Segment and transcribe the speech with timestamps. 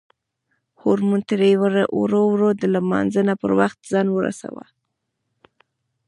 [0.81, 1.51] هورموز تري
[1.99, 4.65] ورور د لمانځه پر وخت ځان ورساوه.